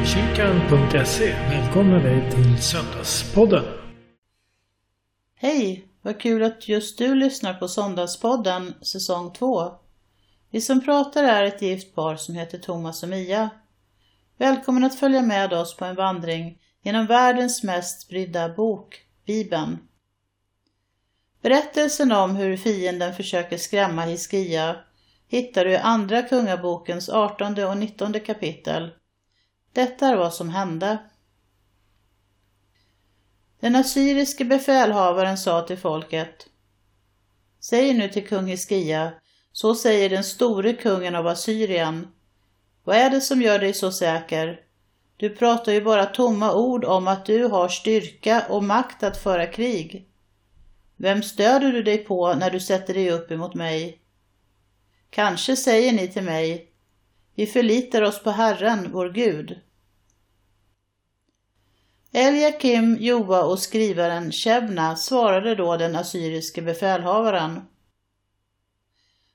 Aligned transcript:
Pingstkyrkan.se 0.00 1.32
välkomnar 1.32 2.00
dig 2.00 2.30
till 2.30 2.62
Söndagspodden. 2.62 3.64
Hej! 5.34 5.84
Vad 6.02 6.20
kul 6.20 6.42
att 6.42 6.68
just 6.68 6.98
du 6.98 7.14
lyssnar 7.14 7.54
på 7.54 7.68
Söndagspodden 7.68 8.74
säsong 8.82 9.32
2. 9.32 9.72
Vi 10.50 10.60
som 10.60 10.84
pratar 10.84 11.24
är 11.24 11.44
ett 11.44 11.62
gift 11.62 11.94
par 11.94 12.16
som 12.16 12.34
heter 12.34 12.58
Thomas 12.58 13.02
och 13.02 13.08
Mia. 13.08 13.50
Välkommen 14.38 14.84
att 14.84 14.98
följa 14.98 15.22
med 15.22 15.52
oss 15.52 15.76
på 15.76 15.84
en 15.84 15.96
vandring 15.96 16.58
genom 16.82 17.06
världens 17.06 17.62
mest 17.62 18.00
spridda 18.00 18.48
bok, 18.48 19.00
Bibeln. 19.26 19.78
Berättelsen 21.42 22.12
om 22.12 22.36
hur 22.36 22.56
fienden 22.56 23.14
försöker 23.14 23.58
skrämma 23.58 24.02
Hiskia 24.02 24.76
hittar 25.28 25.64
du 25.64 25.70
i 25.70 25.76
Andra 25.76 26.22
Kungabokens 26.22 27.08
18 27.08 27.64
och 27.64 27.76
19 27.76 28.12
kapitel. 28.20 28.90
Detta 29.72 30.06
är 30.06 30.16
vad 30.16 30.34
som 30.34 30.48
hände. 30.48 30.98
Den 33.60 33.76
assyriske 33.76 34.44
befälhavaren 34.44 35.38
sa 35.38 35.62
till 35.62 35.78
folket 35.78 36.46
Säg 37.60 37.94
nu 37.94 38.08
till 38.08 38.28
kung 38.28 38.46
Hiskia, 38.46 39.12
så 39.52 39.74
säger 39.74 40.10
den 40.10 40.24
store 40.24 40.72
kungen 40.72 41.14
av 41.14 41.26
Assyrien. 41.26 42.08
Vad 42.84 42.96
är 42.96 43.10
det 43.10 43.20
som 43.20 43.42
gör 43.42 43.58
dig 43.58 43.74
så 43.74 43.92
säker? 43.92 44.60
Du 45.16 45.30
pratar 45.30 45.72
ju 45.72 45.80
bara 45.80 46.06
tomma 46.06 46.54
ord 46.54 46.84
om 46.84 47.08
att 47.08 47.26
du 47.26 47.44
har 47.44 47.68
styrka 47.68 48.46
och 48.48 48.64
makt 48.64 49.02
att 49.02 49.22
föra 49.22 49.46
krig. 49.46 50.08
Vem 50.96 51.22
stöder 51.22 51.72
du 51.72 51.82
dig 51.82 51.98
på 51.98 52.34
när 52.34 52.50
du 52.50 52.60
sätter 52.60 52.94
dig 52.94 53.10
upp 53.10 53.30
emot 53.30 53.54
mig? 53.54 54.00
Kanske 55.10 55.56
säger 55.56 55.92
ni 55.92 56.08
till 56.08 56.22
mig, 56.22 56.70
vi 57.34 57.46
förlitar 57.46 58.02
oss 58.02 58.22
på 58.22 58.30
Herren, 58.30 58.92
vår 58.92 59.08
Gud. 59.08 59.60
Eliakim, 62.12 62.96
Joa 63.00 63.42
och 63.42 63.58
skrivaren 63.58 64.32
Shebna 64.32 64.96
svarade 64.96 65.54
då 65.54 65.76
den 65.76 65.96
assyriske 65.96 66.62
befälhavaren. 66.62 67.60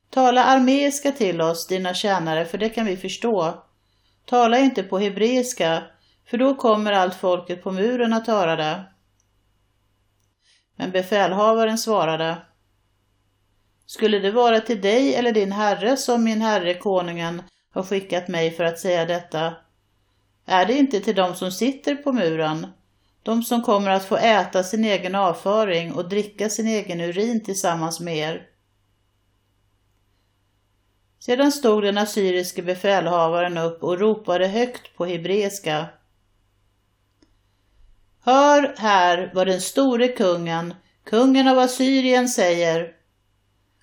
Tala 0.10 0.44
armeiska 0.44 1.12
till 1.12 1.42
oss, 1.42 1.68
dina 1.68 1.94
tjänare, 1.94 2.46
för 2.46 2.58
det 2.58 2.70
kan 2.70 2.86
vi 2.86 2.98
förstå. 2.98 3.64
Tala 4.26 4.60
inte 4.60 4.84
på 4.84 5.00
hebreiska, 5.00 5.84
för 6.30 6.38
då 6.38 6.56
kommer 6.56 6.92
allt 6.92 7.16
folket 7.16 7.64
på 7.64 7.72
muren 7.72 8.14
att 8.14 8.28
höra 8.28 8.56
det. 8.56 8.84
Men 10.76 10.92
befälhavaren 10.92 11.78
svarade. 11.78 12.38
Skulle 13.86 14.20
det 14.20 14.32
vara 14.32 14.60
till 14.60 14.82
dig 14.82 15.16
eller 15.16 15.32
din 15.32 15.52
herre 15.52 15.98
som 15.98 16.24
min 16.24 16.42
herre 16.42 16.74
konungen 16.74 17.44
har 17.74 17.84
skickat 17.84 18.28
mig 18.28 18.52
för 18.52 18.64
att 18.64 18.80
säga 18.80 19.06
detta? 19.06 19.54
Är 20.46 20.66
det 20.66 20.74
inte 20.74 21.00
till 21.00 21.16
dem 21.16 21.36
som 21.36 21.52
sitter 21.52 21.96
på 21.96 22.12
muren, 22.14 22.68
de 23.24 23.44
som 23.44 23.62
kommer 23.62 23.92
att 23.92 24.06
få 24.06 24.18
äta 24.18 24.64
sin 24.64 24.86
egen 24.86 25.16
avföring 25.16 25.94
och 25.94 26.10
dricka 26.10 26.50
sin 26.50 26.68
egen 26.68 27.02
urin 27.02 27.44
tillsammans 27.44 28.00
med 28.00 28.18
er? 28.18 28.48
Sedan 31.20 31.52
stod 31.52 31.84
den 31.84 31.98
assyriske 31.98 32.62
befälhavaren 32.62 33.58
upp 33.58 33.84
och 33.84 34.00
ropade 34.00 34.48
högt 34.48 34.96
på 34.98 35.06
hebreiska. 35.06 35.86
Hör 38.22 38.76
här 38.78 39.32
vad 39.34 39.48
den 39.48 39.62
store 39.62 40.08
kungen, 40.08 40.74
kungen 41.04 41.48
av 41.48 41.60
Assyrien 41.60 42.30
säger. 42.30 42.92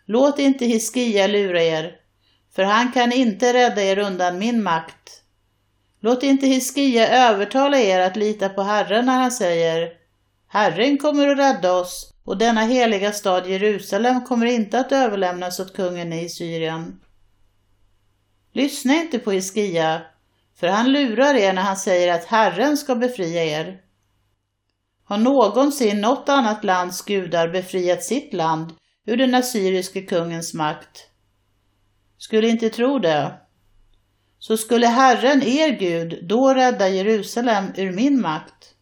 Låt 0.07 0.39
inte 0.39 0.67
Hiskia 0.67 1.27
lura 1.27 1.63
er, 1.63 1.97
för 2.55 2.63
han 2.63 2.93
kan 2.93 3.13
inte 3.13 3.53
rädda 3.53 3.83
er 3.83 3.99
undan 3.99 4.39
min 4.39 4.63
makt. 4.63 5.22
Låt 6.05 6.23
inte 6.23 6.47
Hiskia 6.47 7.29
övertala 7.29 7.79
er 7.79 8.01
att 8.01 8.17
lita 8.17 8.49
på 8.49 8.63
Herren 8.63 9.07
när 9.07 9.21
han 9.21 9.33
säger 9.33 9.93
Herren 10.49 10.99
kommer 10.99 11.29
att 11.29 11.39
rädda 11.39 11.73
oss 11.73 12.13
och 12.25 12.39
denna 12.39 12.61
heliga 12.61 13.13
stad 13.13 13.47
Jerusalem 13.47 14.25
kommer 14.25 14.47
inte 14.47 14.79
att 14.79 14.93
överlämnas 14.93 15.61
åt 15.61 15.77
kungen 15.77 16.13
i 16.13 16.29
Syrien. 16.29 17.01
Lyssna 18.53 18.95
inte 18.95 19.19
på 19.19 19.31
Hiskia, 19.31 20.03
för 20.57 20.67
han 20.67 20.93
lurar 20.93 21.35
er 21.35 21.53
när 21.53 21.63
han 21.63 21.77
säger 21.77 22.15
att 22.15 22.25
Herren 22.25 22.77
ska 22.77 22.95
befria 22.95 23.45
er. 23.45 23.81
Har 25.05 25.19
någonsin 25.19 26.01
något 26.01 26.29
annat 26.29 26.65
lands 26.65 27.05
gudar 27.05 27.49
befriat 27.49 28.05
sitt 28.05 28.33
land 28.33 28.73
ur 29.07 29.17
den 29.17 29.35
assyriske 29.35 30.03
kungens 30.03 30.55
makt? 30.55 31.09
Skulle 32.19 32.49
inte 32.49 32.71
tro 32.71 32.99
det. 32.99 33.35
Så 34.43 34.57
skulle 34.57 34.87
Herren, 34.87 35.43
er 35.43 35.71
Gud, 35.71 36.25
då 36.25 36.55
rädda 36.55 36.89
Jerusalem 36.89 37.73
ur 37.77 37.93
min 37.93 38.21
makt. 38.21 38.75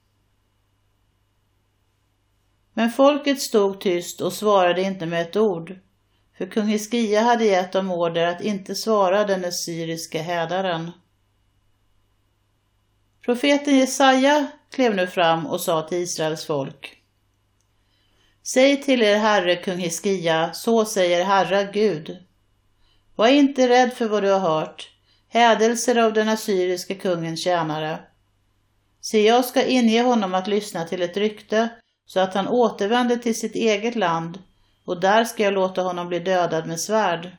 Men 2.75 2.91
folket 2.91 3.41
stod 3.41 3.81
tyst 3.81 4.21
och 4.21 4.33
svarade 4.33 4.83
inte 4.83 5.07
med 5.07 5.23
ett 5.23 5.37
ord, 5.37 5.79
för 6.39 6.47
kung 6.47 6.67
Hiskia 6.67 7.21
hade 7.21 7.45
gett 7.45 7.73
dem 7.73 7.91
order 7.91 8.27
att 8.27 8.41
inte 8.41 8.75
svara 8.75 9.25
den 9.25 9.45
assyriske 9.45 10.19
hädaren. 10.19 10.91
Profeten 13.25 13.79
Jesaja 13.79 14.47
klev 14.71 14.95
nu 14.95 15.07
fram 15.07 15.47
och 15.47 15.61
sa 15.61 15.83
till 15.83 15.99
Israels 15.99 16.45
folk. 16.45 17.03
Säg 18.43 18.83
till 18.83 19.03
er 19.03 19.17
herre 19.17 19.57
kung 19.57 19.79
Hiskia, 19.79 20.53
så 20.53 20.85
säger 20.85 21.25
Herre 21.25 21.71
Gud. 21.73 22.17
Var 23.17 23.29
inte 23.29 23.69
rädd 23.69 23.93
för 23.93 24.09
vad 24.09 24.23
du 24.23 24.31
har 24.31 24.41
hört, 24.41 24.91
hädelser 25.33 25.97
av 25.97 26.13
den 26.13 26.29
assyriske 26.29 26.95
kungens 26.95 27.45
tjänare. 27.45 27.99
Se, 29.01 29.27
jag 29.27 29.45
ska 29.45 29.65
inge 29.65 30.03
honom 30.03 30.35
att 30.35 30.47
lyssna 30.47 30.85
till 30.85 31.03
ett 31.03 31.17
rykte, 31.17 31.69
så 32.07 32.21
att 32.21 32.35
han 32.35 32.49
återvänder 32.49 33.17
till 33.17 33.39
sitt 33.39 33.55
eget 33.55 33.97
land, 33.97 34.39
och 34.85 35.01
där 35.01 35.25
ska 35.25 35.43
jag 35.43 35.55
låta 35.55 35.83
honom 35.83 36.09
bli 36.09 36.19
dödad 36.19 36.67
med 36.67 36.81
svärd. 36.81 37.37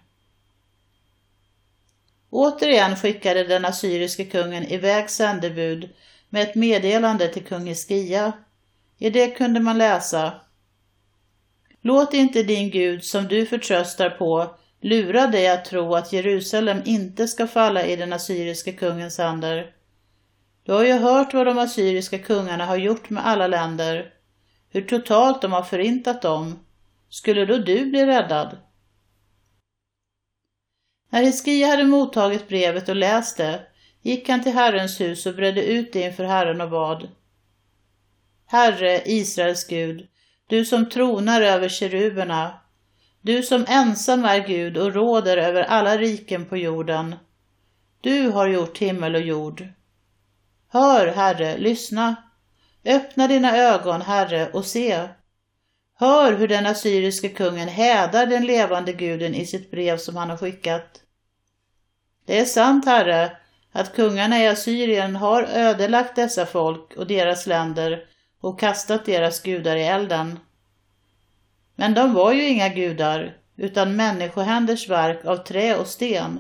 Återigen 2.30 2.96
skickade 2.96 3.44
den 3.44 3.66
assyriske 3.66 4.26
kungen 4.26 4.64
iväg 4.64 5.10
sändebud 5.10 5.90
med 6.30 6.42
ett 6.44 6.56
meddelande 6.56 7.28
till 7.28 7.44
kung 7.44 7.68
Hiskia. 7.68 8.34
I 8.98 9.10
det 9.10 9.28
kunde 9.28 9.60
man 9.60 9.78
läsa 9.78 10.42
Låt 11.82 12.14
inte 12.14 12.44
din 12.44 12.70
Gud 12.70 13.04
som 13.04 13.28
du 13.28 13.46
förtröstar 13.46 14.10
på 14.10 14.56
lura 14.82 15.28
dig 15.28 15.50
att 15.50 15.66
tro 15.66 15.96
att 15.96 16.14
Jerusalem 16.14 16.82
inte 16.86 17.28
ska 17.28 17.48
falla 17.48 17.86
i 17.86 17.96
den 17.96 18.14
assyriske 18.14 18.72
kungens 18.72 19.18
händer. 19.18 19.76
Du 20.64 20.72
har 20.72 20.84
ju 20.84 20.94
hört 20.94 21.34
vad 21.34 21.46
de 21.46 21.58
assyriska 21.58 22.20
kungarna 22.20 22.66
har 22.66 22.78
gjort 22.78 23.10
med 23.10 23.28
alla 23.28 23.48
länder, 23.48 24.14
hur 24.70 24.82
totalt 24.82 25.42
de 25.42 25.52
har 25.52 25.64
förintat 25.64 26.22
dem. 26.22 26.60
Skulle 27.10 27.46
då 27.46 27.58
du 27.58 27.86
bli 27.86 28.06
räddad? 28.06 28.58
När 31.10 31.24
Hiskia 31.24 31.68
hade 31.68 31.84
mottagit 31.84 32.48
brevet 32.48 32.90
och 32.90 32.96
läst 32.96 33.38
det 33.38 33.62
gick 34.02 34.30
han 34.30 34.44
till 34.44 34.54
Herrens 34.54 35.02
hus 35.02 35.26
och 35.26 35.36
bredde 35.36 35.64
ut 35.66 35.94
det 35.94 36.02
inför 36.02 36.24
Herren 36.24 36.62
och 36.62 36.70
bad. 36.70 37.10
Herre, 38.46 39.02
Israels 39.06 39.68
Gud, 39.68 40.08
du 40.48 40.66
som 40.66 40.90
tronar 40.90 41.42
över 41.42 41.70
keruberna, 41.70 42.61
du 43.22 43.44
som 43.44 43.66
ensam 43.68 44.26
är 44.26 44.48
Gud 44.48 44.78
och 44.78 44.94
råder 44.94 45.38
över 45.38 45.64
alla 45.64 45.98
riken 45.98 46.46
på 46.46 46.58
jorden. 46.58 47.16
Du 48.02 48.30
har 48.30 48.48
gjort 48.48 48.78
himmel 48.78 49.16
och 49.16 49.22
jord. 49.22 49.68
Hör, 50.68 51.08
Herre, 51.08 51.58
lyssna. 51.58 52.16
Öppna 52.86 53.28
dina 53.28 53.58
ögon, 53.58 54.02
Herre, 54.02 54.50
och 54.52 54.66
se. 54.66 55.08
Hör 55.96 56.34
hur 56.34 56.48
den 56.48 56.66
assyriske 56.66 57.30
kungen 57.30 57.68
hädar 57.68 58.26
den 58.26 58.46
levande 58.46 58.94
guden 58.94 59.36
i 59.36 59.46
sitt 59.46 59.72
brev 59.72 59.98
som 59.98 60.16
han 60.16 60.30
har 60.30 60.38
skickat. 60.38 61.02
Det 62.26 62.40
är 62.40 62.46
sant, 62.46 62.86
Herre, 62.86 63.38
att 63.72 63.96
kungarna 63.96 64.40
i 64.40 64.48
Assyrien 64.48 65.16
har 65.16 65.44
ödelagt 65.44 66.16
dessa 66.16 66.46
folk 66.46 66.98
och 66.98 67.08
deras 67.08 67.48
länder 67.48 68.06
och 68.42 68.60
kastat 68.60 69.06
deras 69.06 69.42
gudar 69.42 69.76
i 69.76 69.84
elden. 69.84 70.40
Men 71.82 71.94
de 71.94 72.14
var 72.14 72.34
ju 72.34 72.48
inga 72.48 72.70
gudar, 72.70 73.38
utan 73.56 73.96
människohänders 73.96 74.90
verk 74.90 75.26
av 75.26 75.38
trä 75.38 75.78
och 75.78 75.88
sten, 75.88 76.40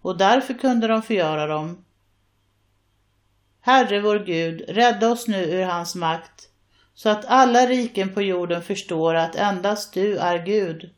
och 0.00 0.18
därför 0.18 0.54
kunde 0.54 0.86
de 0.86 1.02
förgöra 1.02 1.46
dem. 1.46 1.84
Herre 3.60 4.00
vår 4.00 4.18
Gud, 4.18 4.64
rädda 4.68 5.10
oss 5.10 5.28
nu 5.28 5.44
ur 5.44 5.62
hans 5.62 5.94
makt, 5.94 6.48
så 6.94 7.08
att 7.08 7.24
alla 7.24 7.66
riken 7.66 8.14
på 8.14 8.22
jorden 8.22 8.62
förstår 8.62 9.14
att 9.14 9.36
endast 9.36 9.94
du 9.94 10.18
är 10.18 10.46
Gud. 10.46 10.90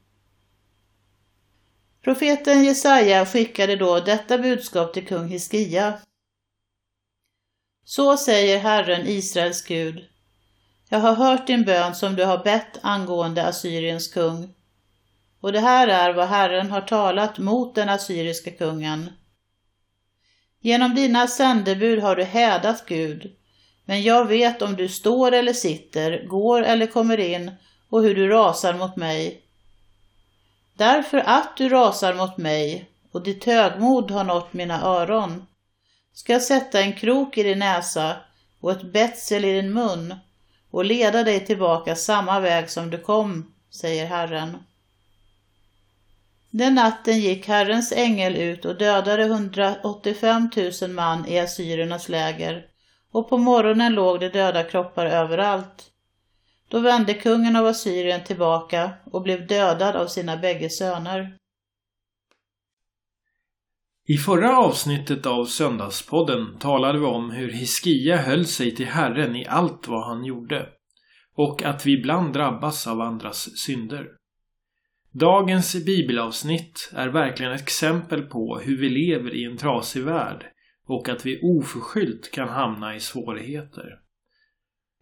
Profeten 2.02 2.64
Jesaja 2.64 3.26
skickade 3.26 3.76
då 3.76 4.00
detta 4.00 4.38
budskap 4.38 4.94
till 4.94 5.06
kung 5.06 5.28
Hiskia. 5.28 5.98
Så 7.84 8.16
säger 8.16 8.58
Herren 8.58 9.06
Israels 9.06 9.62
Gud. 9.62 10.09
Jag 10.92 10.98
har 10.98 11.14
hört 11.14 11.46
din 11.46 11.64
bön 11.64 11.94
som 11.94 12.16
du 12.16 12.24
har 12.24 12.38
bett 12.38 12.78
angående 12.82 13.46
Assyriens 13.46 14.08
kung. 14.08 14.54
Och 15.40 15.52
det 15.52 15.60
här 15.60 15.88
är 15.88 16.12
vad 16.12 16.28
Herren 16.28 16.70
har 16.70 16.80
talat 16.80 17.38
mot 17.38 17.74
den 17.74 17.88
assyriske 17.88 18.50
kungen. 18.50 19.10
Genom 20.60 20.94
dina 20.94 21.26
sändebud 21.26 22.02
har 22.02 22.16
du 22.16 22.24
hädat 22.24 22.86
Gud, 22.86 23.36
men 23.84 24.02
jag 24.02 24.24
vet 24.24 24.62
om 24.62 24.76
du 24.76 24.88
står 24.88 25.32
eller 25.32 25.52
sitter, 25.52 26.26
går 26.26 26.62
eller 26.62 26.86
kommer 26.86 27.20
in 27.20 27.50
och 27.88 28.02
hur 28.02 28.14
du 28.14 28.28
rasar 28.28 28.74
mot 28.74 28.96
mig. 28.96 29.42
Därför 30.74 31.18
att 31.18 31.56
du 31.56 31.68
rasar 31.68 32.14
mot 32.14 32.36
mig 32.36 32.90
och 33.12 33.22
ditt 33.22 33.44
högmod 33.44 34.10
har 34.10 34.24
nått 34.24 34.52
mina 34.52 34.82
öron, 34.82 35.46
ska 36.12 36.32
jag 36.32 36.42
sätta 36.42 36.80
en 36.80 36.92
krok 36.92 37.38
i 37.38 37.42
din 37.42 37.58
näsa 37.58 38.16
och 38.60 38.72
ett 38.72 38.92
betsel 38.92 39.44
i 39.44 39.52
din 39.52 39.72
mun 39.72 40.14
och 40.70 40.84
leda 40.84 41.24
dig 41.24 41.46
tillbaka 41.46 41.96
samma 41.96 42.40
väg 42.40 42.70
som 42.70 42.90
du 42.90 42.98
kom, 42.98 43.54
säger 43.70 44.06
Herren. 44.06 44.56
Den 46.50 46.74
natten 46.74 47.20
gick 47.20 47.48
Herrens 47.48 47.92
ängel 47.92 48.36
ut 48.36 48.64
och 48.64 48.78
dödade 48.78 49.22
185 49.22 50.50
000 50.82 50.90
man 50.90 51.26
i 51.28 51.38
assyriernas 51.38 52.08
läger 52.08 52.66
och 53.12 53.28
på 53.28 53.38
morgonen 53.38 53.94
låg 53.94 54.20
det 54.20 54.28
döda 54.28 54.64
kroppar 54.64 55.06
överallt. 55.06 55.86
Då 56.68 56.78
vände 56.78 57.14
kungen 57.14 57.56
av 57.56 57.66
Assyrien 57.66 58.24
tillbaka 58.24 58.90
och 59.12 59.22
blev 59.22 59.46
dödad 59.46 59.96
av 59.96 60.06
sina 60.06 60.36
bägge 60.36 60.70
söner. 60.70 61.36
I 64.10 64.16
förra 64.16 64.58
avsnittet 64.58 65.26
av 65.26 65.44
Söndagspodden 65.44 66.58
talade 66.58 66.98
vi 66.98 67.04
om 67.04 67.30
hur 67.30 67.50
Hiskia 67.50 68.16
höll 68.16 68.44
sig 68.44 68.74
till 68.74 68.86
Herren 68.86 69.36
i 69.36 69.46
allt 69.46 69.88
vad 69.88 70.06
han 70.06 70.24
gjorde 70.24 70.68
och 71.34 71.62
att 71.62 71.86
vi 71.86 71.98
ibland 71.98 72.32
drabbas 72.32 72.86
av 72.86 73.00
andras 73.00 73.58
synder. 73.58 74.06
Dagens 75.12 75.84
bibelavsnitt 75.84 76.90
är 76.94 77.08
verkligen 77.08 77.52
ett 77.52 77.62
exempel 77.62 78.22
på 78.22 78.58
hur 78.58 78.76
vi 78.76 78.88
lever 78.88 79.34
i 79.34 79.44
en 79.44 79.56
trasig 79.56 80.02
värld 80.02 80.44
och 80.86 81.08
att 81.08 81.26
vi 81.26 81.40
oförskyllt 81.42 82.30
kan 82.32 82.48
hamna 82.48 82.96
i 82.96 83.00
svårigheter. 83.00 83.98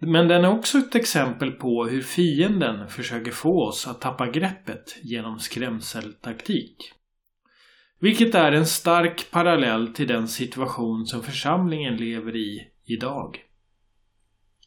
Men 0.00 0.28
den 0.28 0.44
är 0.44 0.50
också 0.50 0.78
ett 0.78 0.94
exempel 0.94 1.50
på 1.50 1.86
hur 1.86 2.02
fienden 2.02 2.88
försöker 2.88 3.32
få 3.32 3.68
oss 3.68 3.86
att 3.86 4.00
tappa 4.00 4.26
greppet 4.26 4.96
genom 5.02 5.38
skrämseltaktik. 5.38 6.94
Vilket 8.00 8.34
är 8.34 8.52
en 8.52 8.66
stark 8.66 9.30
parallell 9.30 9.94
till 9.94 10.08
den 10.08 10.28
situation 10.28 11.06
som 11.06 11.22
församlingen 11.22 11.96
lever 11.96 12.36
i 12.36 12.68
idag. 12.84 13.44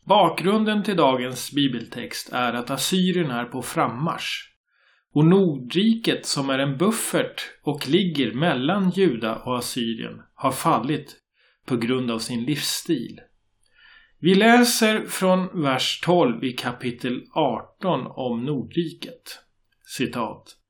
Bakgrunden 0.05 0.83
till 0.83 0.97
dagens 0.97 1.51
bibeltext 1.51 2.29
är 2.33 2.53
att 2.53 2.69
Assyrien 2.69 3.31
är 3.31 3.45
på 3.45 3.61
frammarsch 3.61 4.51
och 5.13 5.25
Nordriket 5.25 6.25
som 6.25 6.49
är 6.49 6.59
en 6.59 6.77
buffert 6.77 7.41
och 7.63 7.89
ligger 7.89 8.31
mellan 8.33 8.89
Juda 8.89 9.35
och 9.35 9.57
Assyrien 9.57 10.21
har 10.33 10.51
fallit 10.51 11.15
på 11.65 11.77
grund 11.77 12.11
av 12.11 12.19
sin 12.19 12.43
livsstil. 12.43 13.21
Vi 14.19 14.35
läser 14.35 15.05
från 15.05 15.61
vers 15.61 16.01
12 16.03 16.43
i 16.43 16.51
kapitel 16.51 17.23
18 17.33 18.07
om 18.07 18.45
Nordriket. 18.45 19.39
Citat. 19.85 20.60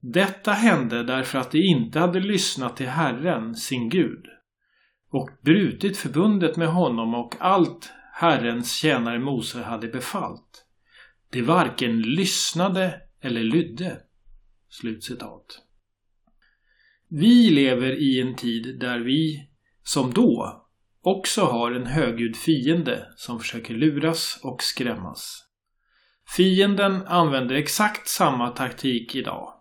Detta 0.00 0.52
hände 0.52 1.02
därför 1.02 1.38
att 1.38 1.50
de 1.50 1.58
inte 1.58 1.98
hade 1.98 2.20
lyssnat 2.20 2.76
till 2.76 2.88
Herren, 2.88 3.54
sin 3.54 3.88
Gud, 3.88 4.26
och 5.10 5.30
brutit 5.42 5.96
förbundet 5.96 6.56
med 6.56 6.68
honom 6.68 7.14
och 7.14 7.34
allt 7.38 7.92
Herrens 8.12 8.76
tjänare 8.76 9.18
Mose 9.18 9.62
hade 9.62 9.88
befallt. 9.88 10.66
De 11.32 11.42
varken 11.42 12.02
lyssnade 12.02 13.00
eller 13.20 13.42
lydde. 13.42 14.00
Slutcitat. 14.68 15.62
Vi 17.08 17.50
lever 17.50 17.92
i 17.92 18.20
en 18.20 18.36
tid 18.36 18.80
där 18.80 18.98
vi, 18.98 19.48
som 19.82 20.12
då, 20.12 20.66
också 21.02 21.44
har 21.44 21.72
en 21.72 21.86
högljudd 21.86 22.36
fiende 22.36 23.06
som 23.16 23.40
försöker 23.40 23.74
luras 23.74 24.40
och 24.42 24.62
skrämmas. 24.62 25.46
Fienden 26.36 27.06
använder 27.06 27.54
exakt 27.54 28.08
samma 28.08 28.48
taktik 28.48 29.14
idag. 29.14 29.59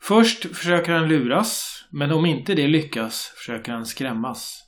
Först 0.00 0.56
försöker 0.56 0.92
han 0.92 1.08
luras, 1.08 1.84
men 1.90 2.12
om 2.12 2.26
inte 2.26 2.54
det 2.54 2.66
lyckas 2.66 3.32
försöker 3.36 3.72
han 3.72 3.86
skrämmas. 3.86 4.64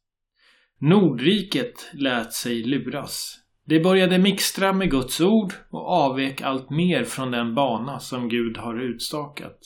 Nordriket 0.80 1.90
lät 1.92 2.32
sig 2.32 2.62
luras. 2.62 3.36
Det 3.66 3.80
började 3.80 4.18
mixtra 4.18 4.72
med 4.72 4.90
Guds 4.90 5.20
ord 5.20 5.52
och 5.70 5.88
avvek 5.88 6.42
allt 6.42 6.70
mer 6.70 7.04
från 7.04 7.30
den 7.30 7.54
bana 7.54 8.00
som 8.00 8.28
Gud 8.28 8.56
har 8.56 8.80
utstakat. 8.80 9.58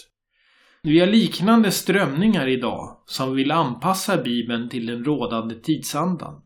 Vi 0.82 1.00
har 1.00 1.06
liknande 1.06 1.70
strömningar 1.70 2.48
idag 2.48 2.98
som 3.06 3.34
vill 3.34 3.50
anpassa 3.50 4.16
Bibeln 4.16 4.68
till 4.68 4.86
den 4.86 5.04
rådande 5.04 5.54
tidsandan. 5.54 6.42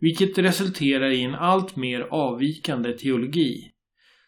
Vilket 0.00 0.38
resulterar 0.38 1.10
i 1.10 1.22
en 1.22 1.34
allt 1.34 1.76
mer 1.76 2.00
avvikande 2.00 2.92
teologi. 2.92 3.72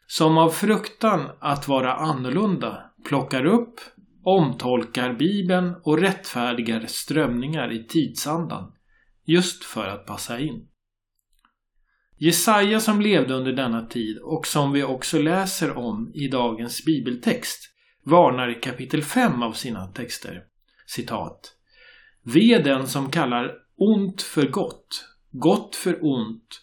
Som 0.07 0.39
av 0.39 0.51
fruktan 0.51 1.31
att 1.41 1.69
vara 1.69 1.95
annorlunda 1.95 2.83
plockar 3.09 3.45
upp, 3.45 3.81
omtolkar 4.25 5.13
Bibeln 5.13 5.75
och 5.83 5.99
rättfärdigar 5.99 6.87
strömningar 6.87 7.73
i 7.73 7.85
tidsandan. 7.85 8.73
Just 9.25 9.65
för 9.65 9.87
att 9.87 10.07
passa 10.07 10.39
in. 10.39 10.69
Jesaja 12.17 12.81
som 12.81 13.01
levde 13.01 13.35
under 13.35 13.53
denna 13.53 13.87
tid 13.87 14.19
och 14.19 14.47
som 14.47 14.73
vi 14.73 14.83
också 14.83 15.19
läser 15.19 15.79
om 15.79 16.11
i 16.15 16.29
dagens 16.29 16.85
bibeltext 16.85 17.71
varnar 18.05 18.49
i 18.49 18.55
kapitel 18.55 19.03
5 19.03 19.43
av 19.43 19.53
sina 19.53 19.87
texter. 19.87 20.45
Citat. 20.87 21.57
Ve 22.23 22.59
den 22.59 22.87
som 22.87 23.11
kallar 23.11 23.53
ont 23.77 24.23
för 24.23 24.47
gott, 24.47 25.09
gott 25.31 25.77
för 25.77 25.99
ont, 26.03 26.61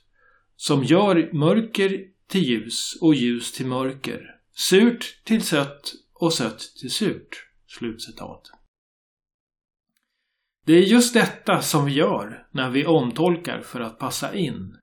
som 0.56 0.84
gör 0.84 1.34
mörker 1.34 2.06
till 2.28 2.44
ljus 2.44 2.98
och 3.02 3.16
ljus 3.16 3.52
till 3.52 3.66
mörker, 3.66 4.22
surt 4.54 5.24
till 5.24 5.42
sött 5.42 5.94
och 6.14 6.34
sött 6.34 6.60
till 6.80 6.92
surt. 6.92 7.51
Slutcitat. 7.78 8.42
Det 10.66 10.74
är 10.74 10.82
just 10.82 11.14
detta 11.14 11.62
som 11.62 11.86
vi 11.86 11.92
gör 11.92 12.48
när 12.52 12.70
vi 12.70 12.86
omtolkar 12.86 13.62
för 13.62 13.80
att 13.80 14.00
passa 14.00 14.36
in. 14.36 14.78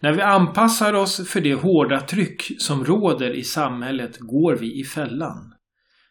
När 0.00 0.12
vi 0.12 0.22
anpassar 0.22 0.92
oss 0.92 1.28
för 1.28 1.40
det 1.40 1.54
hårda 1.54 2.00
tryck 2.00 2.42
som 2.58 2.84
råder 2.84 3.30
i 3.30 3.44
samhället 3.44 4.18
går 4.18 4.56
vi 4.56 4.80
i 4.80 4.84
fällan. 4.84 5.54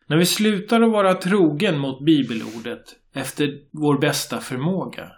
När 0.08 0.18
vi 0.18 0.26
slutar 0.26 0.82
att 0.82 0.92
vara 0.92 1.14
trogen 1.14 1.80
mot 1.80 2.06
bibelordet 2.06 2.84
efter 3.14 3.60
vår 3.72 4.00
bästa 4.00 4.40
förmåga. 4.40 5.12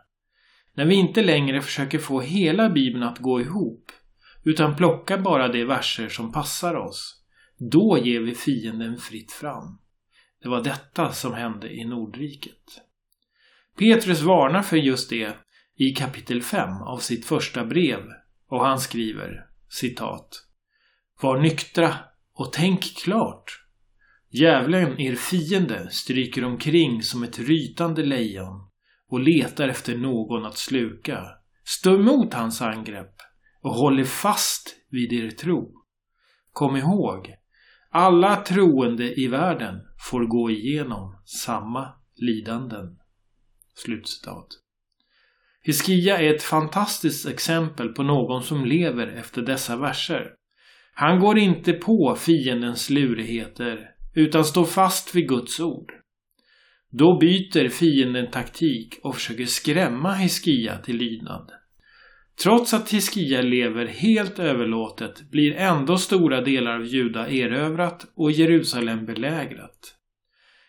När 0.73 0.85
vi 0.85 0.95
inte 0.95 1.21
längre 1.21 1.61
försöker 1.61 1.99
få 1.99 2.21
hela 2.21 2.69
bibeln 2.69 3.03
att 3.03 3.19
gå 3.19 3.41
ihop 3.41 3.91
utan 4.43 4.75
plockar 4.75 5.17
bara 5.17 5.47
de 5.47 5.65
verser 5.65 6.09
som 6.09 6.31
passar 6.31 6.75
oss. 6.75 7.23
Då 7.71 7.97
ger 8.03 8.21
vi 8.21 8.35
fienden 8.35 8.97
fritt 8.97 9.31
fram. 9.31 9.79
Det 10.41 10.49
var 10.49 10.63
detta 10.63 11.11
som 11.11 11.33
hände 11.33 11.73
i 11.73 11.85
Nordriket. 11.85 12.81
Petrus 13.77 14.21
varnar 14.21 14.61
för 14.61 14.77
just 14.77 15.09
det 15.09 15.35
i 15.75 15.89
kapitel 15.89 16.41
5 16.41 16.69
av 16.69 16.97
sitt 16.97 17.25
första 17.25 17.65
brev 17.65 17.99
och 18.49 18.65
han 18.65 18.79
skriver 18.79 19.45
citat 19.69 20.45
Var 21.21 21.39
nyktra 21.39 21.95
och 22.33 22.53
tänk 22.53 22.95
klart. 22.95 23.65
Djävulen, 24.31 24.99
er 24.99 25.15
fiende, 25.15 25.89
stryker 25.91 26.45
omkring 26.45 27.03
som 27.03 27.23
ett 27.23 27.39
rytande 27.39 28.03
lejon 28.03 28.69
och 29.09 29.19
letar 29.19 29.67
efter 29.67 29.97
någon 29.97 30.45
att 30.45 30.57
sluka. 30.57 31.27
Stå 31.63 31.95
emot 31.95 32.33
hans 32.33 32.61
angrepp 32.61 33.15
och 33.61 33.73
håll 33.73 33.99
er 33.99 34.03
fast 34.03 34.75
vid 34.89 35.13
er 35.13 35.29
tro. 35.29 35.73
Kom 36.51 36.75
ihåg, 36.75 37.33
alla 37.91 38.35
troende 38.35 39.19
i 39.19 39.27
världen 39.27 39.75
får 40.09 40.25
gå 40.25 40.51
igenom 40.51 41.21
samma 41.25 41.93
lidanden. 42.15 42.97
Slutcitat. 43.75 44.47
Hiskia 45.61 46.17
är 46.17 46.35
ett 46.35 46.43
fantastiskt 46.43 47.27
exempel 47.27 47.89
på 47.89 48.03
någon 48.03 48.43
som 48.43 48.65
lever 48.65 49.07
efter 49.07 49.41
dessa 49.41 49.77
verser. 49.77 50.33
Han 50.93 51.19
går 51.19 51.37
inte 51.37 51.73
på 51.73 52.15
fiendens 52.19 52.89
lurigheter 52.89 53.89
utan 54.15 54.45
står 54.45 54.65
fast 54.65 55.15
vid 55.15 55.27
Guds 55.27 55.59
ord. 55.59 55.91
Då 56.91 57.17
byter 57.19 57.69
fienden 57.69 58.31
taktik 58.31 58.99
och 59.03 59.15
försöker 59.15 59.45
skrämma 59.45 60.13
Hiskia 60.13 60.77
till 60.77 60.97
lydnad. 60.97 61.51
Trots 62.43 62.73
att 62.73 62.89
Hiskia 62.89 63.41
lever 63.41 63.85
helt 63.85 64.39
överlåtet 64.39 65.31
blir 65.31 65.55
ändå 65.55 65.97
stora 65.97 66.41
delar 66.41 66.75
av 66.75 66.85
Juda 66.85 67.29
erövrat 67.29 68.05
och 68.15 68.31
Jerusalem 68.31 69.05
belägrat. 69.05 69.95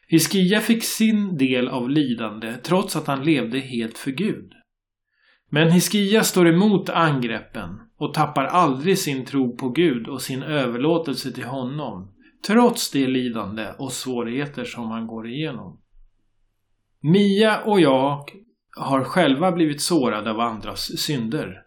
Hiskia 0.08 0.60
fick 0.60 0.84
sin 0.84 1.36
del 1.36 1.68
av 1.68 1.90
lidande 1.90 2.54
trots 2.62 2.96
att 2.96 3.06
han 3.06 3.24
levde 3.24 3.58
helt 3.58 3.98
för 3.98 4.10
Gud. 4.10 4.52
Men 5.50 5.70
Hiskia 5.70 6.24
står 6.24 6.48
emot 6.48 6.88
angreppen 6.88 7.80
och 7.98 8.14
tappar 8.14 8.44
aldrig 8.44 8.98
sin 8.98 9.24
tro 9.24 9.56
på 9.56 9.68
Gud 9.68 10.08
och 10.08 10.22
sin 10.22 10.42
överlåtelse 10.42 11.32
till 11.32 11.44
honom 11.44 12.12
trots 12.46 12.90
det 12.90 13.06
lidande 13.06 13.66
och 13.78 13.92
svårigheter 13.92 14.64
som 14.64 14.90
han 14.90 15.06
går 15.06 15.28
igenom. 15.28 15.80
Mia 17.00 17.60
och 17.60 17.80
jag 17.80 18.30
har 18.80 19.04
själva 19.04 19.52
blivit 19.52 19.82
sårade 19.82 20.30
av 20.30 20.40
andras 20.40 20.98
synder 20.98 21.62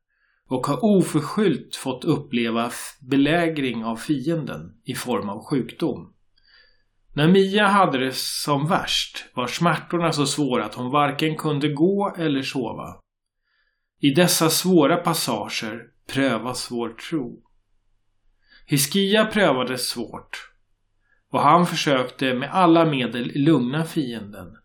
och 0.48 0.68
har 0.68 0.86
oförskyllt 0.86 1.76
fått 1.76 2.04
uppleva 2.04 2.72
belägring 3.02 3.86
av 3.86 3.96
fienden 3.96 4.82
i 4.84 4.96
form 4.96 5.30
av 5.30 5.44
sjukdom. 5.44 6.14
När 7.14 7.28
Mia 7.28 7.68
hade 7.68 7.98
det 7.98 8.16
som 8.16 8.68
värst 8.68 9.26
var 9.34 9.48
smärtorna 9.48 10.12
så 10.12 10.26
svåra 10.26 10.66
att 10.66 10.76
hon 10.76 10.92
varken 10.92 11.36
kunde 11.36 11.70
gå 11.70 12.16
eller 12.18 12.42
sova. 12.42 12.96
I 14.00 14.10
dessa 14.10 14.50
svåra 14.50 14.98
passager 14.98 15.82
prövas 16.14 16.72
vår 16.72 16.90
tro. 16.90 17.44
Hiskia 18.66 19.26
prövades 19.26 19.90
svårt 19.90 20.54
och 21.32 21.42
han 21.42 21.66
försökte 21.66 22.34
med 22.34 22.50
alla 22.52 22.86
medel 22.86 23.32
lugna 23.36 23.86
fienden. 23.86 24.58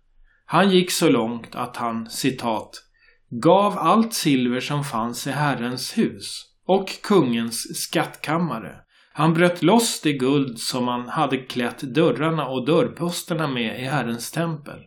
Han 0.50 0.70
gick 0.70 0.90
så 0.90 1.08
långt 1.08 1.54
att 1.54 1.76
han, 1.76 2.10
citat, 2.10 2.82
gav 3.30 3.78
allt 3.78 4.14
silver 4.14 4.60
som 4.60 4.84
fanns 4.84 5.26
i 5.26 5.30
Herrens 5.30 5.98
hus 5.98 6.44
och 6.66 7.02
kungens 7.02 7.80
skattkammare. 7.82 8.76
Han 9.12 9.34
bröt 9.34 9.62
loss 9.62 10.00
det 10.00 10.12
guld 10.12 10.58
som 10.58 10.88
han 10.88 11.08
hade 11.08 11.38
klätt 11.38 11.80
dörrarna 11.80 12.48
och 12.48 12.66
dörrposterna 12.66 13.48
med 13.48 13.80
i 13.80 13.84
Herrens 13.84 14.30
tempel. 14.30 14.80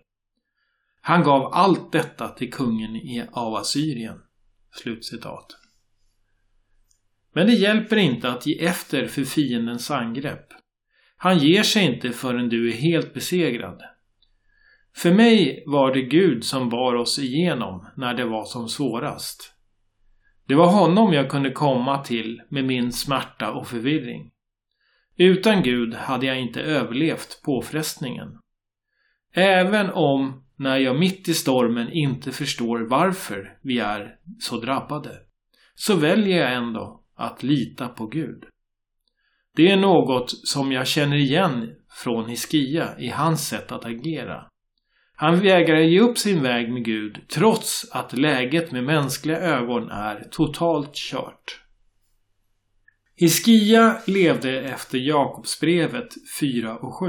Han 1.02 1.24
gav 1.24 1.54
allt 1.54 1.92
detta 1.92 2.28
till 2.28 2.54
kungen 2.54 3.28
av 3.32 3.56
Assyrien. 3.56 4.18
Slutcitat. 4.72 5.48
Men 7.34 7.48
det 7.48 7.54
hjälper 7.54 7.98
inte 7.98 8.32
att 8.32 8.46
ge 8.46 8.66
efter 8.66 9.08
för 9.08 9.24
fiendens 9.24 9.92
angrepp. 9.92 10.48
Han 11.18 11.38
ger 11.38 11.64
sig 11.64 11.96
inte 11.96 12.10
förrän 12.10 12.50
du 12.50 12.70
är 12.70 12.74
helt 12.74 13.14
besegrad. 13.14 13.82
För 14.96 15.14
mig 15.14 15.64
var 15.68 15.94
det 15.94 16.02
Gud 16.02 16.44
som 16.44 16.70
bar 16.70 16.96
oss 16.96 17.20
igenom 17.20 17.88
när 17.98 18.14
det 18.14 18.26
var 18.26 18.46
som 18.46 18.70
svårast. 18.70 19.54
Det 20.48 20.56
var 20.56 20.72
honom 20.72 21.14
jag 21.14 21.30
kunde 21.30 21.52
komma 21.52 22.04
till 22.04 22.42
med 22.50 22.66
min 22.66 22.92
smärta 22.92 23.52
och 23.52 23.68
förvirring. 23.68 24.32
Utan 25.18 25.64
Gud 25.64 25.94
hade 25.94 26.26
jag 26.26 26.40
inte 26.40 26.62
överlevt 26.62 27.42
påfrestningen. 27.44 28.40
Även 29.34 29.90
om 29.90 30.44
när 30.56 30.78
jag 30.78 31.00
mitt 31.00 31.28
i 31.28 31.34
stormen 31.34 31.92
inte 31.92 32.32
förstår 32.32 32.80
varför 32.80 33.58
vi 33.62 33.80
är 33.80 34.16
så 34.40 34.60
drabbade, 34.60 35.12
så 35.76 35.96
väljer 35.96 36.38
jag 36.38 36.54
ändå 36.54 37.04
att 37.16 37.44
lita 37.44 37.88
på 37.88 38.08
Gud. 38.08 38.44
Det 39.56 39.72
är 39.72 39.78
något 39.78 40.48
som 40.48 40.72
jag 40.72 40.88
känner 40.88 41.16
igen 41.16 41.76
från 42.04 42.30
Hiskia 42.30 43.00
i 43.00 43.10
hans 43.10 43.48
sätt 43.48 43.72
att 43.72 43.86
agera. 43.86 44.51
Han 45.22 45.40
vägrar 45.40 45.80
ge 45.80 46.00
upp 46.00 46.18
sin 46.18 46.44
väg 46.44 46.72
med 46.72 46.86
Gud 46.86 47.28
trots 47.28 47.92
att 47.92 48.14
läget 48.14 48.72
med 48.72 48.84
mänskliga 48.84 49.38
ögon 49.38 49.90
är 49.90 50.28
totalt 50.32 50.96
kört. 50.96 51.62
Hiskia 53.16 54.02
levde 54.08 54.62
efter 54.62 54.98
Jakobsbrevet 54.98 56.08
4 56.40 56.78
och 56.78 56.96
7. 56.96 57.06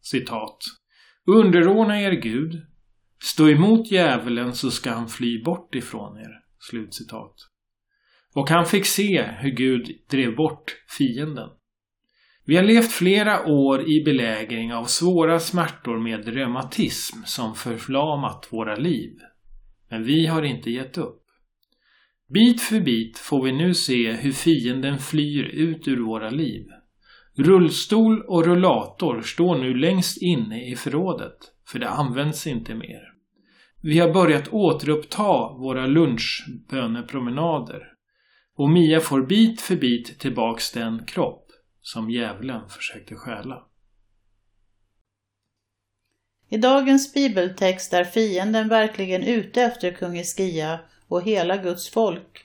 Citat. 0.00 0.58
Underordna 1.26 2.00
er 2.00 2.12
Gud. 2.12 2.66
Stå 3.22 3.48
emot 3.48 3.90
djävulen 3.90 4.54
så 4.54 4.70
ska 4.70 4.90
han 4.90 5.08
fly 5.08 5.42
bort 5.42 5.74
ifrån 5.74 6.18
er. 6.18 6.40
Slutcitat. 6.58 7.34
Och 8.34 8.50
han 8.50 8.66
fick 8.66 8.86
se 8.86 9.22
hur 9.22 9.50
Gud 9.50 9.90
drev 10.10 10.36
bort 10.36 10.76
fienden. 10.98 11.48
Vi 12.46 12.56
har 12.56 12.62
levt 12.62 12.92
flera 12.92 13.46
år 13.46 13.88
i 13.88 14.02
belägring 14.04 14.74
av 14.74 14.84
svåra 14.84 15.40
smärtor 15.40 15.98
med 15.98 16.28
reumatism 16.28 17.16
som 17.24 17.54
förlamat 17.54 18.48
våra 18.50 18.76
liv. 18.76 19.12
Men 19.90 20.04
vi 20.04 20.26
har 20.26 20.42
inte 20.42 20.70
gett 20.70 20.98
upp. 20.98 21.22
Bit 22.34 22.60
för 22.60 22.80
bit 22.80 23.18
får 23.18 23.44
vi 23.44 23.52
nu 23.52 23.74
se 23.74 24.12
hur 24.12 24.32
fienden 24.32 24.98
flyr 24.98 25.44
ut 25.44 25.88
ur 25.88 26.00
våra 26.00 26.30
liv. 26.30 26.66
Rullstol 27.36 28.22
och 28.22 28.46
rullator 28.46 29.20
står 29.20 29.58
nu 29.58 29.74
längst 29.74 30.22
inne 30.22 30.70
i 30.70 30.76
förrådet, 30.76 31.36
för 31.68 31.78
det 31.78 31.88
används 31.88 32.46
inte 32.46 32.74
mer. 32.74 33.00
Vi 33.82 33.98
har 33.98 34.12
börjat 34.12 34.48
återuppta 34.48 35.52
våra 35.58 35.86
lunchbönepromenader 35.86 37.82
och 38.56 38.70
Mia 38.70 39.00
får 39.00 39.26
bit 39.26 39.60
för 39.60 39.76
bit 39.76 40.18
tillbaks 40.20 40.72
den 40.72 41.04
kropp 41.06 41.43
som 41.84 42.10
djävulen 42.10 42.68
försökte 42.68 43.14
stjäla. 43.14 43.62
I 46.48 46.56
dagens 46.56 47.14
bibeltext 47.14 47.92
är 47.92 48.04
fienden 48.04 48.68
verkligen 48.68 49.22
ute 49.22 49.62
efter 49.62 49.92
kung 49.92 50.18
Iskia 50.18 50.80
och 51.08 51.22
hela 51.22 51.56
Guds 51.56 51.90
folk. 51.90 52.44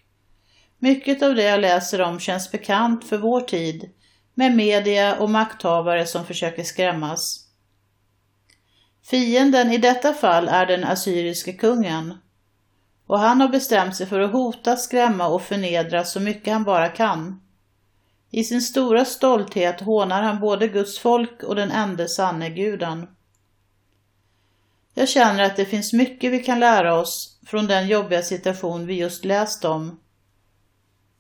Mycket 0.78 1.24
av 1.24 1.36
det 1.36 1.44
jag 1.44 1.62
läser 1.62 2.02
om 2.02 2.20
känns 2.20 2.52
bekant 2.52 3.06
för 3.06 3.18
vår 3.18 3.42
tid 3.42 3.90
med 4.34 4.56
media 4.56 5.16
och 5.16 5.30
makthavare 5.30 6.06
som 6.06 6.26
försöker 6.26 6.64
skrämmas. 6.64 7.48
Fienden 9.10 9.72
i 9.72 9.78
detta 9.78 10.14
fall 10.14 10.48
är 10.48 10.66
den 10.66 10.84
assyriske 10.84 11.54
kungen 11.54 12.18
och 13.08 13.20
han 13.20 13.42
har 13.42 13.50
bestämt 13.50 13.96
sig 13.96 14.08
för 14.08 14.20
att 14.20 14.32
hota, 14.32 14.76
skrämma 14.76 15.28
och 15.28 15.42
förnedra 15.42 16.04
så 16.04 16.20
mycket 16.20 16.54
han 16.54 16.64
bara 16.64 16.90
kan. 16.90 17.42
I 18.32 18.44
sin 18.44 18.62
stora 18.62 19.06
stolthet 19.06 19.82
hånar 19.82 20.22
han 20.22 20.40
både 20.40 20.68
Guds 20.68 21.00
folk 21.00 21.44
och 21.44 21.56
den 21.56 21.72
enda 21.72 22.08
sanne 22.08 22.50
guden. 22.50 23.08
Jag 24.94 25.10
känner 25.10 25.44
att 25.44 25.56
det 25.56 25.66
finns 25.66 25.94
mycket 25.94 26.32
vi 26.32 26.40
kan 26.40 26.60
lära 26.60 27.00
oss 27.00 27.40
från 27.46 27.68
den 27.68 27.88
jobbiga 27.88 28.22
situation 28.22 28.86
vi 28.86 28.94
just 28.94 29.26
läst 29.26 29.66
om. 29.66 30.00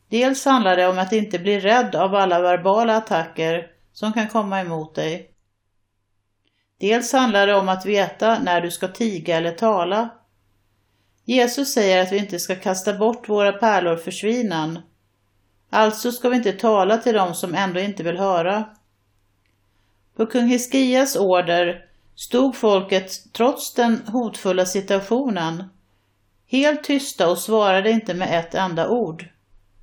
Dels 0.09 0.45
handlar 0.45 0.75
det 0.75 0.87
om 0.87 0.99
att 0.99 1.13
inte 1.13 1.39
bli 1.39 1.59
rädd 1.59 1.95
av 1.95 2.15
alla 2.15 2.41
verbala 2.41 2.97
attacker 2.97 3.67
som 3.93 4.13
kan 4.13 4.27
komma 4.27 4.61
emot 4.61 4.95
dig. 4.95 5.31
Dels 6.79 7.13
handlar 7.13 7.47
det 7.47 7.55
om 7.55 7.69
att 7.69 7.85
veta 7.85 8.39
när 8.39 8.61
du 8.61 8.71
ska 8.71 8.87
tiga 8.87 9.37
eller 9.37 9.51
tala. 9.51 10.09
Jesus 11.25 11.73
säger 11.73 12.03
att 12.03 12.11
vi 12.11 12.17
inte 12.17 12.39
ska 12.39 12.55
kasta 12.55 12.93
bort 12.93 13.29
våra 13.29 13.51
pärlor 13.51 13.95
för 13.95 14.11
svinen 14.11 14.79
Alltså 15.69 16.11
ska 16.11 16.29
vi 16.29 16.35
inte 16.35 16.51
tala 16.51 16.97
till 16.97 17.13
dem 17.13 17.35
som 17.35 17.55
ändå 17.55 17.79
inte 17.79 18.03
vill 18.03 18.17
höra. 18.17 18.69
På 20.15 20.25
kung 20.25 20.47
Hiskias 20.47 21.15
order 21.15 21.85
stod 22.15 22.55
folket, 22.55 23.33
trots 23.33 23.73
den 23.73 24.01
hotfulla 24.07 24.65
situationen, 24.65 25.63
helt 26.47 26.83
tysta 26.83 27.29
och 27.29 27.37
svarade 27.37 27.91
inte 27.91 28.13
med 28.13 28.39
ett 28.39 28.55
enda 28.55 28.89
ord 28.89 29.25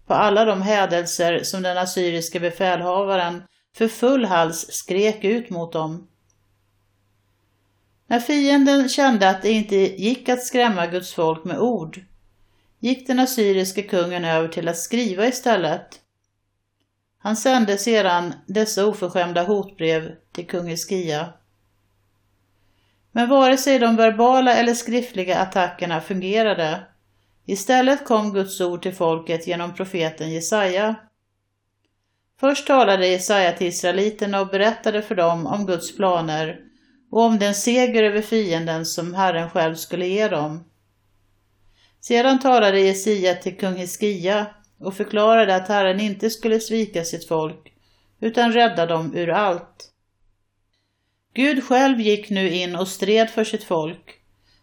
på 0.07 0.15
alla 0.15 0.45
de 0.45 0.63
hädelser 0.63 1.41
som 1.43 1.63
den 1.63 1.79
assyriske 1.79 2.41
befälhavaren 2.41 3.43
för 3.77 3.89
full 3.89 4.25
hals 4.25 4.67
skrek 4.73 5.25
ut 5.25 5.51
mot 5.51 5.73
dem. 5.73 6.09
När 8.07 8.21
fienden 8.21 8.89
kände 8.89 9.31
att 9.31 9.43
det 9.43 9.51
inte 9.51 9.77
gick 9.77 10.29
att 10.29 10.45
skrämma 10.45 10.87
Guds 10.87 11.15
folk 11.15 11.45
med 11.45 11.59
ord 11.59 12.01
gick 12.87 13.07
den 13.07 13.19
assyriske 13.19 13.83
kungen 13.83 14.25
över 14.25 14.49
till 14.49 14.69
att 14.69 14.79
skriva 14.79 15.27
istället. 15.27 16.01
Han 17.19 17.37
sände 17.37 17.79
sedan 17.79 18.35
dessa 18.47 18.87
oförskämda 18.87 19.43
hotbrev 19.43 20.15
till 20.33 20.47
kung 20.47 20.71
Iskia. 20.71 21.33
Men 23.13 23.29
vare 23.29 23.57
sig 23.57 23.79
de 23.79 23.97
verbala 23.97 24.55
eller 24.55 24.75
skriftliga 24.75 25.39
attackerna 25.39 26.01
fungerade. 26.01 26.81
Istället 27.47 28.05
kom 28.05 28.33
Guds 28.33 28.61
ord 28.61 28.83
till 28.83 28.95
folket 28.95 29.47
genom 29.47 29.75
profeten 29.75 30.31
Jesaja. 30.31 30.95
Först 32.41 32.67
talade 32.67 33.09
Jesaja 33.09 33.53
till 33.53 33.67
israeliterna 33.67 34.41
och 34.41 34.49
berättade 34.49 35.03
för 35.03 35.15
dem 35.15 35.47
om 35.47 35.67
Guds 35.67 35.97
planer 35.97 36.61
och 37.11 37.23
om 37.23 37.39
den 37.39 37.55
seger 37.55 38.03
över 38.03 38.23
fienden 38.23 38.87
som 38.87 39.15
Herren 39.15 39.51
själv 39.51 39.75
skulle 39.75 40.07
ge 40.07 40.29
dem. 40.29 40.65
Sedan 42.07 42.39
talade 42.39 42.81
Jesia 42.81 43.35
till 43.35 43.57
kung 43.57 43.77
Hiskia 43.77 44.47
och 44.81 44.95
förklarade 44.95 45.57
att 45.57 45.69
Herren 45.69 46.01
inte 46.01 46.31
skulle 46.31 46.61
svika 46.61 47.05
sitt 47.05 47.29
folk 47.29 47.73
utan 48.21 48.53
rädda 48.53 48.87
dem 48.87 49.15
ur 49.15 49.31
allt. 49.31 49.91
Gud 51.35 51.65
själv 51.65 52.01
gick 52.01 52.31
nu 52.31 52.51
in 52.51 52.77
och 52.77 52.89
stred 52.89 53.31
för 53.31 53.45
sitt 53.45 53.65
folk. 53.65 54.15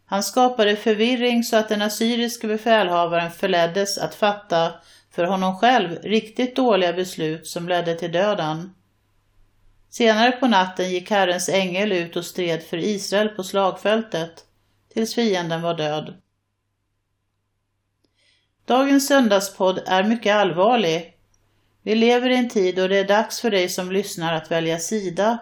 Han 0.05 0.23
skapade 0.23 0.75
förvirring 0.75 1.43
så 1.43 1.57
att 1.57 1.69
den 1.69 1.81
assyriske 1.81 2.47
befälhavaren 2.47 3.31
förleddes 3.31 3.97
att 3.97 4.15
fatta 4.15 4.73
för 5.11 5.23
honom 5.23 5.57
själv 5.57 5.97
riktigt 6.03 6.55
dåliga 6.55 6.93
beslut 6.93 7.47
som 7.47 7.69
ledde 7.69 7.95
till 7.95 8.11
döden. 8.11 8.73
Senare 9.89 10.31
på 10.31 10.47
natten 10.47 10.91
gick 10.91 11.09
Herrens 11.09 11.49
ängel 11.49 11.91
ut 11.91 12.15
och 12.15 12.25
stred 12.25 12.63
för 12.63 12.77
Israel 12.77 13.29
på 13.29 13.43
slagfältet 13.43 14.45
tills 14.93 15.15
fienden 15.15 15.61
var 15.61 15.73
död. 15.73 16.13
Dagens 18.65 19.07
söndagspodd 19.07 19.79
är 19.85 20.03
mycket 20.03 20.35
allvarlig. 20.35 21.17
Vi 21.81 21.95
lever 21.95 22.29
i 22.29 22.35
en 22.35 22.49
tid 22.49 22.75
då 22.75 22.87
det 22.87 22.97
är 22.97 23.07
dags 23.07 23.41
för 23.41 23.51
dig 23.51 23.69
som 23.69 23.91
lyssnar 23.91 24.33
att 24.33 24.51
välja 24.51 24.79
sida. 24.79 25.37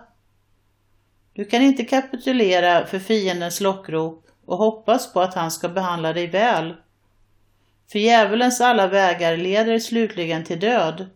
Du 1.33 1.45
kan 1.45 1.61
inte 1.61 1.83
kapitulera 1.83 2.85
för 2.85 2.99
fiendens 2.99 3.61
lockrop 3.61 4.27
och 4.45 4.57
hoppas 4.57 5.13
på 5.13 5.21
att 5.21 5.33
han 5.33 5.51
ska 5.51 5.69
behandla 5.69 6.13
dig 6.13 6.27
väl. 6.27 6.75
För 7.91 7.99
djävulens 7.99 8.61
alla 8.61 8.87
vägar 8.87 9.37
leder 9.37 9.79
slutligen 9.79 10.43
till 10.43 10.59
död, 10.59 11.09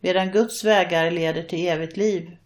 medan 0.00 0.30
Guds 0.30 0.64
vägar 0.64 1.10
leder 1.10 1.42
till 1.42 1.68
evigt 1.68 1.96
liv. 1.96 2.36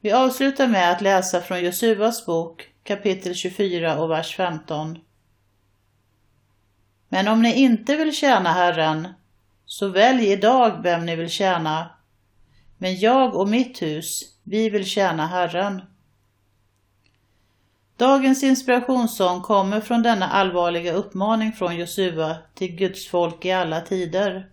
Vi 0.00 0.12
avslutar 0.12 0.66
med 0.66 0.92
att 0.92 1.00
läsa 1.00 1.40
från 1.40 1.64
Josuas 1.64 2.26
bok 2.26 2.68
kapitel 2.82 3.34
24 3.34 3.98
och 3.98 4.10
vers 4.10 4.36
15. 4.36 4.98
Men 7.08 7.28
om 7.28 7.42
ni 7.42 7.54
inte 7.54 7.96
vill 7.96 8.12
tjäna 8.12 8.52
Herren, 8.52 9.08
så 9.66 9.88
välj 9.88 10.26
idag 10.26 10.82
vem 10.82 11.06
ni 11.06 11.16
vill 11.16 11.30
tjäna. 11.30 11.90
Men 12.78 12.98
jag 12.98 13.34
och 13.34 13.48
mitt 13.48 13.82
hus, 13.82 14.20
vi 14.42 14.70
vill 14.70 14.84
tjäna 14.84 15.26
Herren. 15.26 15.82
Dagens 17.96 18.42
inspirationssång 18.42 19.40
kommer 19.40 19.80
från 19.80 20.02
denna 20.02 20.28
allvarliga 20.28 20.92
uppmaning 20.92 21.52
från 21.52 21.76
Josua 21.76 22.36
till 22.54 22.76
Guds 22.76 23.08
folk 23.08 23.44
i 23.44 23.52
alla 23.52 23.80
tider. 23.80 24.48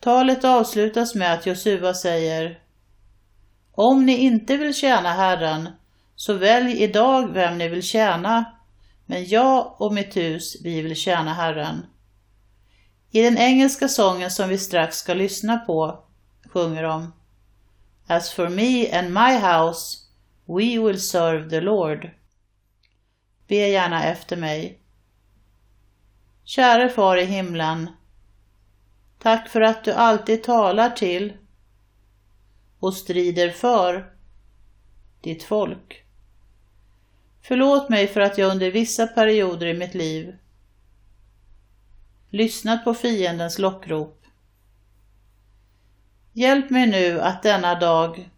Talet 0.00 0.44
avslutas 0.44 1.14
med 1.14 1.34
att 1.34 1.46
Josua 1.46 1.94
säger 1.94 2.58
Om 3.72 4.06
ni 4.06 4.16
inte 4.16 4.56
vill 4.56 4.74
tjäna 4.74 5.12
Herren, 5.12 5.68
så 6.16 6.34
välj 6.34 6.82
idag 6.82 7.32
vem 7.32 7.58
ni 7.58 7.68
vill 7.68 7.82
tjäna, 7.82 8.44
men 9.10 9.24
jag 9.24 9.80
och 9.80 9.94
mitt 9.94 10.16
hus, 10.16 10.56
vi 10.62 10.82
vill 10.82 10.96
tjäna 10.96 11.34
Herren. 11.34 11.86
I 13.10 13.22
den 13.22 13.38
engelska 13.38 13.88
sången 13.88 14.30
som 14.30 14.48
vi 14.48 14.58
strax 14.58 14.96
ska 14.96 15.14
lyssna 15.14 15.58
på 15.58 16.04
sjunger 16.50 16.82
de 16.82 17.12
As 18.06 18.32
for 18.32 18.48
me 18.48 18.98
and 18.98 19.14
my 19.14 19.38
house, 19.38 19.98
we 20.46 20.78
will 20.78 21.00
serve 21.00 21.50
the 21.50 21.60
Lord. 21.60 22.10
Be 23.46 23.54
gärna 23.54 24.04
efter 24.04 24.36
mig. 24.36 24.80
Käre 26.44 26.88
Far 26.88 27.16
i 27.16 27.24
himlen. 27.24 27.90
Tack 29.18 29.48
för 29.48 29.60
att 29.60 29.84
du 29.84 29.92
alltid 29.92 30.42
talar 30.42 30.90
till 30.90 31.32
och 32.78 32.94
strider 32.94 33.50
för 33.50 34.12
ditt 35.20 35.42
folk. 35.42 36.07
Förlåt 37.42 37.88
mig 37.88 38.06
för 38.06 38.20
att 38.20 38.38
jag 38.38 38.50
under 38.50 38.70
vissa 38.70 39.06
perioder 39.06 39.66
i 39.66 39.74
mitt 39.74 39.94
liv 39.94 40.38
lyssnat 42.30 42.84
på 42.84 42.94
fiendens 42.94 43.58
lockrop. 43.58 44.24
Hjälp 46.32 46.70
mig 46.70 46.86
nu 46.86 47.20
att 47.20 47.42
denna 47.42 47.74
dag 47.74 48.30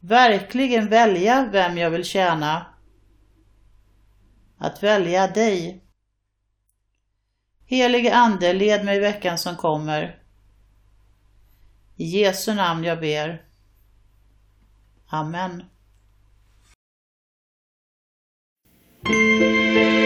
verkligen 0.00 0.88
välja 0.88 1.48
vem 1.52 1.78
jag 1.78 1.90
vill 1.90 2.04
tjäna. 2.04 2.66
Att 4.58 4.82
välja 4.82 5.28
dig. 5.28 5.82
Helige 7.66 8.14
Ande, 8.14 8.52
led 8.52 8.84
mig 8.84 8.96
i 8.96 9.00
veckan 9.00 9.38
som 9.38 9.56
kommer. 9.56 10.22
I 11.96 12.04
Jesu 12.04 12.54
namn 12.54 12.84
jag 12.84 13.00
ber. 13.00 13.42
Amen. 15.06 15.64
Música 19.08 20.05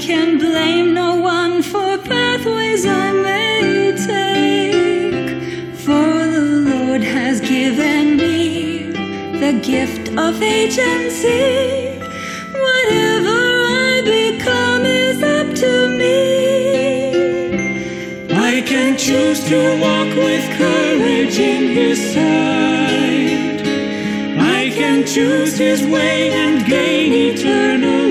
can 0.00 0.38
blame 0.38 0.94
no 0.94 1.16
one 1.16 1.62
for 1.62 1.98
pathways 1.98 2.86
I 2.86 3.12
may 3.12 3.92
take. 4.08 5.76
For 5.76 6.12
the 6.36 6.46
Lord 6.70 7.02
has 7.02 7.40
given 7.42 8.16
me 8.16 8.92
the 9.42 9.52
gift 9.62 10.08
of 10.16 10.42
agency. 10.42 11.98
Whatever 12.66 13.40
I 13.90 14.00
become 14.18 14.86
is 14.86 15.22
up 15.22 15.54
to 15.64 15.88
me. 15.98 16.16
I 18.32 18.62
can 18.62 18.96
choose 18.96 19.44
to 19.50 19.80
walk 19.84 20.16
with 20.16 20.44
courage 20.56 21.38
in 21.38 21.62
His 21.76 21.98
sight. 22.14 23.60
I 24.60 24.70
can 24.70 25.04
choose 25.04 25.58
His 25.58 25.82
way 25.82 26.30
and 26.30 26.64
gain 26.64 27.12
eternal 27.12 28.09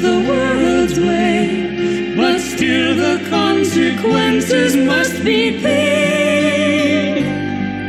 the 0.00 0.18
world's 0.28 0.98
way. 0.98 2.14
But 2.16 2.40
still 2.40 2.94
the 2.94 3.16
consequences 3.28 4.76
must 4.76 5.24
be 5.24 5.60
paid. 5.60 7.24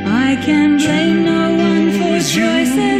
I 0.05 0.35
can 0.45 0.77
blame 0.77 1.23
no 1.23 1.43
one 1.69 1.91
for 1.97 2.15
choices 2.37 2.92